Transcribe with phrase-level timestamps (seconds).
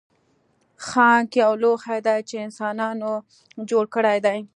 [0.87, 3.11] ښانک یو لوښی دی چې انسانانو
[3.69, 4.39] جوړ کړی دی